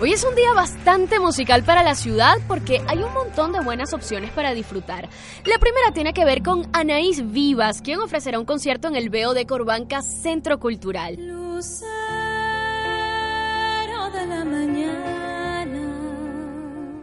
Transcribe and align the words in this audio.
Hoy 0.00 0.12
es 0.12 0.22
un 0.22 0.36
día 0.36 0.52
bastante 0.52 1.18
musical 1.18 1.64
para 1.64 1.82
la 1.82 1.96
ciudad 1.96 2.36
porque 2.46 2.80
hay 2.86 3.02
un 3.02 3.12
montón 3.12 3.50
de 3.50 3.58
buenas 3.58 3.92
opciones 3.92 4.30
para 4.30 4.54
disfrutar. 4.54 5.08
La 5.44 5.58
primera 5.58 5.90
tiene 5.92 6.12
que 6.12 6.24
ver 6.24 6.44
con 6.44 6.68
Anaís 6.72 7.32
Vivas, 7.32 7.82
quien 7.82 7.98
ofrecerá 7.98 8.38
un 8.38 8.44
concierto 8.44 8.86
en 8.86 8.94
el 8.94 9.10
Veo 9.10 9.34
de 9.34 9.44
Corbanca 9.44 10.02
Centro 10.02 10.60
Cultural. 10.60 11.16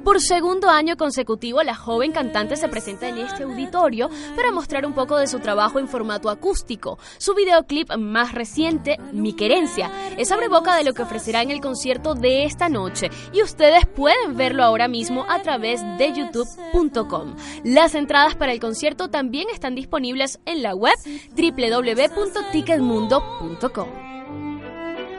Por 0.05 0.21
segundo 0.21 0.69
año 0.69 0.95
consecutivo, 0.97 1.63
la 1.63 1.73
joven 1.73 2.11
cantante 2.11 2.57
se 2.57 2.69
presenta 2.69 3.09
en 3.09 3.17
este 3.17 3.41
auditorio 3.43 4.11
para 4.35 4.51
mostrar 4.51 4.85
un 4.85 4.93
poco 4.93 5.17
de 5.17 5.25
su 5.25 5.39
trabajo 5.39 5.79
en 5.79 5.87
formato 5.87 6.29
acústico. 6.29 6.99
Su 7.17 7.33
videoclip 7.33 7.91
más 7.97 8.33
reciente, 8.33 8.99
Mi 9.11 9.33
Querencia, 9.33 9.89
es 10.15 10.31
boca 10.47 10.75
de 10.75 10.83
lo 10.83 10.93
que 10.93 11.01
ofrecerá 11.01 11.41
en 11.41 11.49
el 11.49 11.59
concierto 11.59 12.13
de 12.13 12.45
esta 12.45 12.69
noche 12.69 13.09
y 13.33 13.41
ustedes 13.41 13.87
pueden 13.87 14.37
verlo 14.37 14.63
ahora 14.63 14.87
mismo 14.87 15.25
a 15.27 15.41
través 15.41 15.81
de 15.97 16.13
youtube.com. 16.13 17.35
Las 17.63 17.95
entradas 17.95 18.35
para 18.35 18.53
el 18.53 18.59
concierto 18.59 19.09
también 19.09 19.47
están 19.51 19.73
disponibles 19.73 20.39
en 20.45 20.61
la 20.61 20.75
web 20.75 20.93
www.ticketmundo.com. 21.35 24.04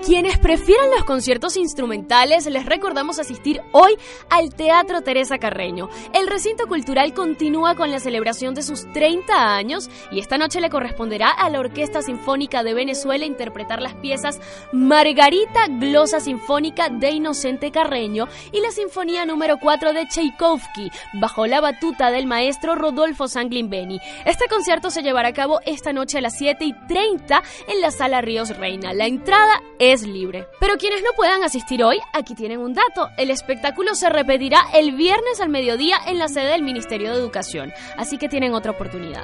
Quienes 0.06 0.38
prefieran 0.38 0.88
los 0.92 1.02
conciertos 1.02 1.56
instrumentales, 1.56 2.46
les 2.46 2.64
recordamos 2.64 3.18
asistir 3.18 3.60
hoy 3.72 3.98
al 4.30 4.54
Teatro 4.54 5.00
Teresa 5.00 5.38
Carreño. 5.38 5.88
El 6.12 6.28
recinto 6.28 6.68
cultural 6.68 7.12
continúa 7.12 7.74
con 7.74 7.90
la 7.90 7.98
celebración 7.98 8.54
de 8.54 8.62
sus 8.62 8.84
30 8.92 9.56
años 9.56 9.90
y 10.12 10.20
esta 10.20 10.38
noche 10.38 10.60
le 10.60 10.70
corresponderá 10.70 11.30
a 11.30 11.50
la 11.50 11.58
Orquesta 11.58 12.02
Sinfónica 12.02 12.62
de 12.62 12.74
Venezuela 12.74 13.24
interpretar 13.24 13.82
las 13.82 13.94
piezas 13.94 14.40
Margarita 14.70 15.66
Glosa 15.68 16.20
Sinfónica 16.20 16.88
de 16.88 17.10
Inocente 17.10 17.72
Carreño 17.72 18.28
y 18.52 18.60
la 18.60 18.70
Sinfonía 18.70 19.26
número 19.26 19.58
4 19.58 19.92
de 19.92 20.06
Tchaikovsky, 20.06 20.92
bajo 21.14 21.48
la 21.48 21.60
batuta 21.60 22.12
del 22.12 22.26
maestro 22.26 22.76
Rodolfo 22.76 23.26
Sanglimbeni. 23.26 23.98
Este 24.24 24.46
concierto 24.46 24.92
se 24.92 25.02
llevará 25.02 25.30
a 25.30 25.34
cabo 25.34 25.58
esta 25.66 25.92
noche 25.92 26.18
a 26.18 26.20
las 26.20 26.38
7 26.38 26.64
y 26.64 26.74
30 26.86 27.42
en 27.66 27.80
la 27.80 27.90
Sala 27.90 28.20
Ríos 28.20 28.56
Reina. 28.56 28.92
La 28.92 29.06
entrada 29.06 29.60
es 29.80 29.95
libre. 30.02 30.46
Pero 30.60 30.76
quienes 30.76 31.02
no 31.02 31.10
puedan 31.16 31.42
asistir 31.42 31.82
hoy, 31.84 31.98
aquí 32.12 32.34
tienen 32.34 32.60
un 32.60 32.74
dato. 32.74 33.08
El 33.16 33.30
espectáculo 33.30 33.94
se 33.94 34.10
repetirá 34.10 34.60
el 34.74 34.92
viernes 34.92 35.40
al 35.40 35.48
mediodía 35.48 35.98
en 36.06 36.18
la 36.18 36.28
sede 36.28 36.50
del 36.50 36.62
Ministerio 36.62 37.10
de 37.10 37.18
Educación, 37.18 37.72
así 37.96 38.18
que 38.18 38.28
tienen 38.28 38.54
otra 38.54 38.72
oportunidad. 38.72 39.22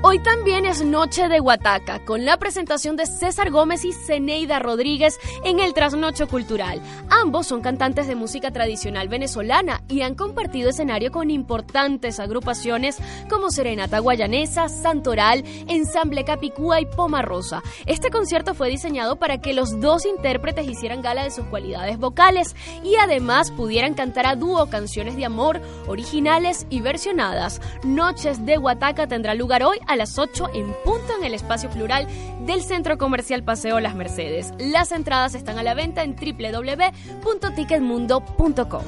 Hoy 0.00 0.20
también 0.20 0.64
es 0.64 0.84
Noche 0.84 1.26
de 1.26 1.40
Huataca, 1.40 2.04
con 2.04 2.24
la 2.24 2.36
presentación 2.36 2.94
de 2.94 3.04
César 3.04 3.50
Gómez 3.50 3.84
y 3.84 3.92
Ceneida 3.92 4.60
Rodríguez 4.60 5.18
en 5.44 5.58
el 5.58 5.74
Trasnocho 5.74 6.28
Cultural. 6.28 6.80
Ambos 7.10 7.48
son 7.48 7.62
cantantes 7.62 8.06
de 8.06 8.14
música 8.14 8.52
tradicional 8.52 9.08
venezolana 9.08 9.82
y 9.88 10.02
han 10.02 10.14
compartido 10.14 10.70
escenario 10.70 11.10
con 11.10 11.32
importantes 11.32 12.20
agrupaciones 12.20 12.98
como 13.28 13.50
Serenata 13.50 13.98
Guayanesa, 13.98 14.68
Santoral, 14.68 15.42
Ensamble 15.66 16.24
Capicúa 16.24 16.80
y 16.80 16.86
Poma 16.86 17.22
Rosa. 17.22 17.60
Este 17.84 18.10
concierto 18.10 18.54
fue 18.54 18.70
diseñado 18.70 19.16
para 19.16 19.38
que 19.38 19.52
los 19.52 19.80
dos 19.80 20.06
intérpretes 20.06 20.68
hicieran 20.68 21.02
gala 21.02 21.24
de 21.24 21.32
sus 21.32 21.46
cualidades 21.46 21.98
vocales 21.98 22.54
y 22.84 22.94
además 22.94 23.50
pudieran 23.50 23.94
cantar 23.94 24.26
a 24.26 24.36
dúo 24.36 24.70
canciones 24.70 25.16
de 25.16 25.24
amor 25.24 25.60
originales 25.88 26.68
y 26.70 26.82
versionadas. 26.82 27.60
Noches 27.82 28.46
de 28.46 28.58
Huataca 28.58 29.08
tendrá 29.08 29.34
lugar 29.34 29.64
hoy 29.64 29.78
a 29.88 29.96
las 29.96 30.18
8 30.18 30.50
en 30.54 30.72
punto 30.84 31.16
en 31.16 31.24
el 31.24 31.34
espacio 31.34 31.68
plural 31.70 32.06
del 32.46 32.62
Centro 32.62 32.96
Comercial 32.98 33.42
Paseo 33.42 33.80
Las 33.80 33.96
Mercedes. 33.96 34.52
Las 34.58 34.92
entradas 34.92 35.34
están 35.34 35.58
a 35.58 35.64
la 35.64 35.74
venta 35.74 36.04
en 36.04 36.14
www.ticketmundo.com. 36.14 38.82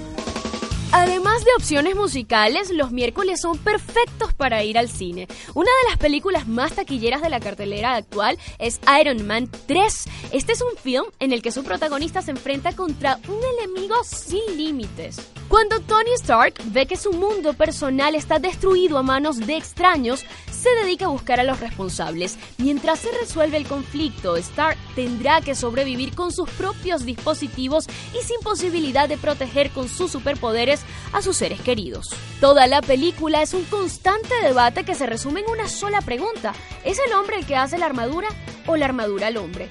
Además 0.92 1.44
de 1.44 1.52
opciones 1.56 1.94
musicales, 1.94 2.70
los 2.70 2.90
miércoles 2.90 3.40
son 3.40 3.56
perfectos 3.58 4.34
para 4.34 4.64
ir 4.64 4.76
al 4.76 4.88
cine. 4.88 5.28
Una 5.54 5.70
de 5.84 5.88
las 5.88 5.98
películas 5.98 6.48
más 6.48 6.72
taquilleras 6.72 7.22
de 7.22 7.30
la 7.30 7.38
cartelera 7.38 7.94
actual 7.94 8.36
es 8.58 8.80
Iron 9.00 9.24
Man 9.24 9.48
3. 9.66 10.04
Este 10.32 10.52
es 10.52 10.60
un 10.60 10.76
film 10.76 11.04
en 11.20 11.32
el 11.32 11.42
que 11.42 11.52
su 11.52 11.62
protagonista 11.62 12.22
se 12.22 12.32
enfrenta 12.32 12.74
contra 12.74 13.20
un 13.28 13.38
enemigo 13.58 13.94
sin 14.02 14.56
límites. 14.56 15.30
Cuando 15.50 15.80
Tony 15.80 16.12
Stark 16.12 16.54
ve 16.66 16.86
que 16.86 16.96
su 16.96 17.12
mundo 17.12 17.54
personal 17.54 18.14
está 18.14 18.38
destruido 18.38 18.96
a 18.96 19.02
manos 19.02 19.36
de 19.36 19.56
extraños, 19.56 20.24
se 20.48 20.70
dedica 20.84 21.06
a 21.06 21.08
buscar 21.08 21.40
a 21.40 21.42
los 21.42 21.58
responsables. 21.58 22.38
Mientras 22.58 23.00
se 23.00 23.10
resuelve 23.18 23.56
el 23.56 23.66
conflicto, 23.66 24.36
Stark 24.36 24.78
tendrá 24.94 25.40
que 25.40 25.56
sobrevivir 25.56 26.14
con 26.14 26.30
sus 26.30 26.48
propios 26.50 27.04
dispositivos 27.04 27.88
y 28.14 28.24
sin 28.24 28.38
posibilidad 28.42 29.08
de 29.08 29.18
proteger 29.18 29.70
con 29.72 29.88
sus 29.88 30.12
superpoderes 30.12 30.82
a 31.12 31.20
sus 31.20 31.36
seres 31.36 31.60
queridos. 31.60 32.10
Toda 32.40 32.68
la 32.68 32.80
película 32.80 33.42
es 33.42 33.52
un 33.52 33.64
constante 33.64 34.32
debate 34.44 34.84
que 34.84 34.94
se 34.94 35.06
resume 35.06 35.40
en 35.40 35.50
una 35.50 35.66
sola 35.66 36.00
pregunta. 36.00 36.52
¿Es 36.84 37.00
el 37.04 37.12
hombre 37.12 37.38
el 37.40 37.46
que 37.46 37.56
hace 37.56 37.76
la 37.76 37.86
armadura 37.86 38.28
o 38.68 38.76
la 38.76 38.84
armadura 38.84 39.26
al 39.26 39.36
hombre? 39.36 39.68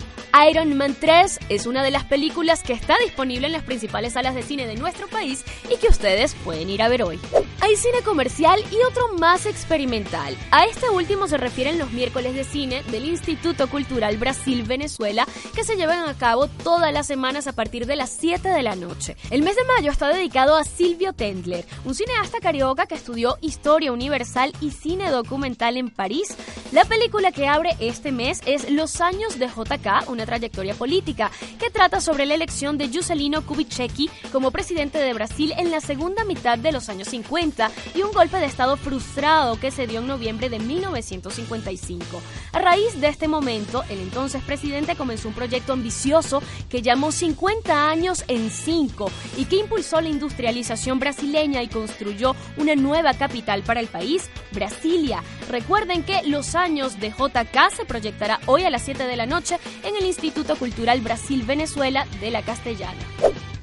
Iron 0.48 0.78
Man 0.78 0.96
3 1.00 1.40
es 1.50 1.66
una 1.66 1.84
de 1.84 1.92
las 1.92 2.04
películas 2.06 2.64
que 2.64 2.74
está 2.74 2.96
disponible 3.04 3.48
en 3.48 3.54
las 3.54 3.64
principales 3.64 4.14
salas 4.14 4.36
de 4.36 4.44
cine 4.44 4.68
de 4.68 4.76
nuestro 4.76 5.08
país 5.08 5.44
y 5.70 5.78
que 5.78 5.88
ustedes 5.88 6.36
pueden 6.44 6.70
ir 6.70 6.82
a 6.82 6.88
ver 6.88 7.04
hoy. 7.04 7.20
Hay 7.62 7.76
cine 7.76 8.02
comercial 8.04 8.64
y 8.72 8.78
otro 8.90 9.18
más 9.18 9.46
experimental. 9.46 10.38
A 10.52 10.66
este 10.66 10.90
último 10.90 11.28
se 11.28 11.38
refieren 11.38 11.78
los 11.78 11.92
miércoles 11.92 12.36
de 12.36 12.44
cine 12.44 12.84
del 12.84 13.06
Instituto 13.06 13.70
Cultural 13.70 14.18
Brasil-Venezuela 14.18 15.28
que 15.56 15.64
se 15.64 15.76
llevan 15.76 16.08
a 16.08 16.18
cabo 16.18 16.48
todas 16.48 16.94
las 16.94 17.08
semanas 17.08 17.48
a 17.48 17.54
partir 17.54 17.86
de 17.86 17.96
las 17.96 18.12
7 18.12 18.50
de 18.50 18.64
la 18.64 18.76
noche. 18.76 19.18
El 19.32 19.42
mes 19.42 19.56
de 19.56 19.64
mayo 19.66 19.92
está 19.92 20.08
dedicado 20.08 20.56
a 20.56 20.64
Silvio 20.64 21.14
Tendler, 21.14 21.66
un 21.86 21.96
cineasta 21.96 22.40
carioca 22.40 22.86
que 22.86 22.96
estudió 22.96 23.38
historia 23.42 23.92
universal 23.92 24.54
y 24.62 24.72
cine 24.72 25.10
documental 25.10 25.76
en 25.76 25.90
París. 25.90 26.36
La 26.72 26.86
película 26.86 27.32
que 27.32 27.48
abre 27.48 27.76
este 27.80 28.12
mes 28.12 28.42
es 28.46 28.70
Los 28.70 29.02
años 29.02 29.38
de 29.40 29.48
JK, 29.48 30.08
trayectoria 30.26 30.76
política, 30.76 31.32
que 31.60 31.70
trata 31.70 32.02
sobre 32.02 32.26
la 32.26 32.36
elección 32.36 32.78
de 32.78 32.90
Juscelino 32.90 33.46
Kubitschek 33.46 33.90
como 34.32 34.52
presidente 34.52 35.00
de 35.00 35.14
Brasil 35.14 35.54
en 35.58 35.72
la 35.72 35.82
segunda 35.82 36.24
mitad 36.24 36.58
de 36.58 36.72
los 36.72 36.90
años 36.90 37.08
50 37.10 37.72
y 37.96 38.02
un 38.02 38.12
golpe 38.12 38.38
de 38.38 38.46
Estado 38.46 38.78
frustrado 38.78 39.60
que 39.60 39.72
se 39.72 39.88
dio 39.88 40.00
en 40.00 40.08
noviembre 40.08 40.50
de 40.50 40.60
1955. 40.60 42.22
A 42.54 42.60
raíz 42.60 43.00
de 43.00 43.08
este 43.08 43.28
momento, 43.28 43.84
el 43.90 44.00
entonces 44.00 44.44
presidente 44.44 44.96
comenzó 44.96 45.28
un 45.28 45.34
proyecto 45.34 45.74
ambicioso 45.74 46.42
que 46.70 46.82
llamó 46.82 47.12
50 47.12 47.90
años 47.90 48.24
en 48.28 48.52
5 48.52 49.12
y 49.38 49.46
que 49.46 49.58
impulsó 49.58 50.02
la 50.02 50.10
industrialización 50.10 51.00
brasileña 51.00 51.64
y 51.64 51.68
construyó 51.68 52.36
una 52.58 52.76
nueva 52.76 53.14
capital 53.14 53.64
para 53.64 53.80
el 53.80 53.88
país, 53.88 54.30
Brasilia. 54.52 55.24
Recuerden 55.50 56.04
que 56.04 56.22
Los 56.24 56.54
años 56.56 57.00
de 57.00 57.10
JK 57.10 57.76
se 57.76 57.86
proyectará 57.86 58.40
hoy 58.46 58.64
a 58.64 58.70
las 58.70 58.84
7 58.84 59.06
de 59.06 59.16
la 59.16 59.26
noche 59.26 59.58
en 59.84 59.96
el 59.96 60.06
Instituto 60.10 60.56
Cultural 60.58 61.00
Brasil-Venezuela 61.02 62.06
de 62.20 62.32
la 62.32 62.42
Castellana. 62.42 63.00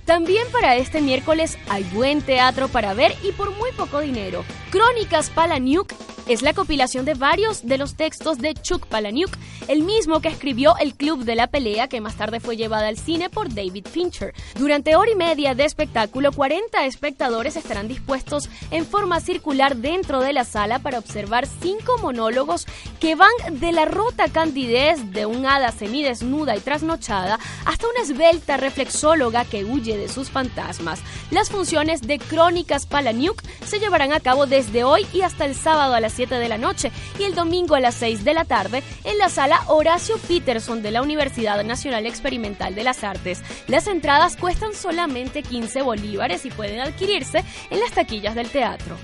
También 0.05 0.47
para 0.53 0.77
este 0.77 1.01
miércoles 1.01 1.59
hay 1.69 1.83
buen 1.93 2.23
teatro 2.23 2.69
para 2.69 2.95
ver 2.95 3.13
y 3.23 3.33
por 3.33 3.51
muy 3.57 3.73
poco 3.73 4.01
dinero. 4.01 4.45
Crónicas 4.71 5.31
Palaniuk 5.31 5.93
es 6.27 6.43
la 6.43 6.55
compilación 6.55 7.05
de 7.05 7.15
varios 7.15 7.67
de 7.67 7.79
los 7.79 7.95
textos 7.95 8.39
de 8.39 8.55
Chuck 8.55 8.87
Palahniuk, 8.87 9.31
el 9.69 9.83
mismo 9.83 10.21
que 10.21 10.29
escribió 10.29 10.77
El 10.79 10.95
Club 10.95 11.25
de 11.25 11.37
la 11.37 11.47
Pelea, 11.47 11.89
que 11.89 12.01
más 12.01 12.17
tarde 12.17 12.41
fue 12.41 12.57
llevada 12.57 12.89
al 12.89 12.99
cine 12.99 13.31
por 13.31 13.53
David 13.53 13.87
Fincher. 13.87 14.35
Durante 14.59 14.97
hora 14.97 15.11
y 15.11 15.15
media 15.15 15.55
de 15.55 15.65
espectáculo, 15.65 16.33
40 16.33 16.85
espectadores 16.87 17.57
estarán 17.57 17.87
dispuestos 17.87 18.49
en 18.71 18.87
forma 18.87 19.21
circular 19.21 19.77
dentro 19.77 20.21
de 20.21 20.33
la 20.33 20.45
sala 20.45 20.81
para 20.81 20.99
observar 20.99 21.47
cinco 21.47 21.99
monólogos 21.99 22.67
que 22.99 23.15
van 23.15 23.31
de 23.51 23.73
la 23.73 23.85
rota 23.85 24.29
candidez 24.29 25.13
de 25.13 25.27
un 25.27 25.47
hada 25.47 25.71
semidesnuda 25.71 26.57
y 26.57 26.61
trasnochada 26.61 27.39
hasta 27.65 27.87
una 27.89 28.03
esbelta 28.03 28.57
reflexóloga 28.57 29.45
que 29.45 29.65
huye 29.65 29.97
de 29.97 30.09
sus 30.09 30.31
fantasmas. 30.31 31.01
Las 31.31 31.51
funciones 31.51 32.03
de 32.03 32.19
Crónicas 32.19 32.87
Palahniuk 32.87 33.43
se 33.65 33.79
llevarán 33.79 34.13
a 34.13 34.21
cabo 34.21 34.47
desde 34.47 34.85
hoy 34.85 35.07
y 35.13 35.23
hasta 35.23 35.45
el 35.45 35.55
sábado 35.55 35.95
a 35.95 36.01
las 36.01 36.16
7 36.17 36.35
de 36.35 36.49
la 36.49 36.59
noche 36.59 36.91
y 37.19 37.25
el 37.25 37.35
domingo 37.35 37.75
a 37.75 37.81
las 37.81 37.95
6 37.97 38.25
de 38.25 38.35
la 38.35 38.45
tarde 38.45 38.83
en 39.05 39.19
la 39.19 39.29
sala 39.29 39.63
Horacio 39.69 40.19
Peterson 40.19 40.83
de 40.83 40.91
la 40.91 41.03
Universidad 41.03 41.63
Nacional 41.63 42.07
Experimental 42.07 42.75
de 42.75 42.85
las 42.85 43.05
Artes. 43.05 43.43
Las 43.69 43.87
entradas 43.87 44.37
cuestan 44.37 44.75
solamente 44.75 45.43
15 45.43 45.83
bolívares 45.83 46.45
y 46.45 46.51
pueden 46.51 46.81
adquirirse 46.81 47.45
en 47.71 47.81
las 47.81 47.93
taquillas 47.93 48.35
del 48.35 48.49
teatro. 48.49 48.97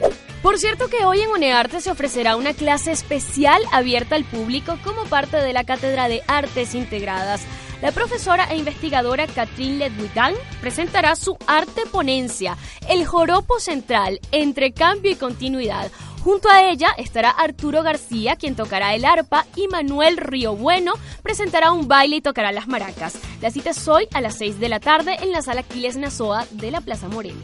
Por 0.43 0.59
cierto 0.59 0.89
que 0.89 1.05
hoy 1.05 1.21
en 1.21 1.31
UNEARTE 1.31 1.81
se 1.81 1.91
ofrecerá 1.91 2.37
una 2.37 2.53
clase 2.53 2.91
especial 2.91 3.63
abierta 3.71 4.17
al 4.17 4.25
público 4.25 4.77
como 4.83 5.05
parte 5.05 5.37
de 5.37 5.53
la 5.53 5.65
Cátedra 5.65 6.09
de 6.09 6.23
Artes 6.27 6.75
Integradas. 6.75 7.43
La 7.81 7.91
profesora 7.91 8.47
e 8.51 8.57
investigadora 8.57 9.27
Catherine 9.27 9.79
Ledwitan 9.79 10.35
presentará 10.61 11.17
su 11.17 11.37
arte 11.49 11.83
ponencia, 11.91 12.57
El 12.89 13.05
joropo 13.05 13.59
central 13.59 14.21
entre 14.31 14.73
cambio 14.73 15.11
y 15.11 15.17
continuidad. 15.17 15.91
Junto 16.23 16.49
a 16.49 16.71
ella 16.71 16.95
estará 16.99 17.31
Arturo 17.31 17.83
García, 17.83 18.37
quien 18.37 18.55
tocará 18.55 18.95
el 18.95 19.05
arpa, 19.05 19.45
y 19.57 19.67
Manuel 19.67 20.17
Río 20.17 20.55
Bueno 20.55 20.95
presentará 21.23 21.73
un 21.73 21.89
baile 21.89 22.17
y 22.17 22.21
tocará 22.21 22.53
las 22.53 22.69
maracas. 22.69 23.19
La 23.41 23.51
cita 23.51 23.71
es 23.71 23.89
hoy 23.89 24.07
a 24.15 24.21
las 24.21 24.39
6 24.39 24.61
de 24.61 24.69
la 24.69 24.79
tarde 24.79 25.17
en 25.21 25.33
la 25.33 25.43
sala 25.43 25.63
Aquiles 25.63 25.97
Nazoa 25.97 26.47
de 26.53 26.71
la 26.71 26.81
Plaza 26.81 27.09
Moreno. 27.09 27.41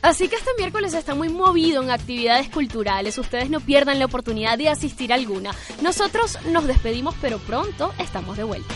Así 0.00 0.28
que 0.28 0.36
este 0.36 0.50
miércoles 0.56 0.94
está 0.94 1.14
muy 1.14 1.28
movido 1.28 1.82
en 1.82 1.90
actividades 1.90 2.48
culturales. 2.48 3.18
Ustedes 3.18 3.50
no 3.50 3.60
pierdan 3.60 3.98
la 3.98 4.06
oportunidad 4.06 4.56
de 4.56 4.70
asistir 4.70 5.12
a 5.12 5.16
alguna. 5.16 5.52
Nosotros 5.82 6.38
nos 6.46 6.66
despedimos, 6.66 7.14
pero 7.20 7.38
pronto 7.38 7.92
estamos 7.98 8.38
de 8.38 8.44
vuelta. 8.44 8.74